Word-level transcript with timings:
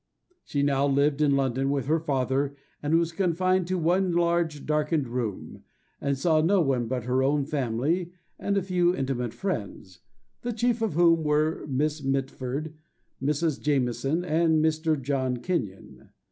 She 0.43 0.63
now 0.63 0.87
lived 0.87 1.21
in 1.21 1.35
London 1.35 1.69
with 1.69 1.85
her 1.85 1.99
father, 1.99 2.55
and 2.81 2.97
was 2.97 3.11
confined 3.11 3.67
to 3.67 3.77
one 3.77 4.11
large 4.13 4.65
darkened 4.65 5.07
room, 5.07 5.63
and 6.01 6.17
saw 6.17 6.41
no 6.41 6.59
one 6.59 6.87
but 6.87 7.03
her 7.03 7.21
own 7.21 7.45
family, 7.45 8.11
and 8.39 8.57
a 8.57 8.63
few 8.63 8.95
intimate 8.95 9.31
friends, 9.35 9.99
the 10.41 10.53
chief 10.53 10.81
of 10.81 10.93
whom 10.93 11.23
were 11.23 11.67
Miss 11.67 12.01
Mitford, 12.03 12.73
Mrs. 13.21 13.61
Jameson, 13.61 14.25
and 14.25 14.65
Mr. 14.65 14.99
John 14.99 15.37
Kenyon. 15.37 16.09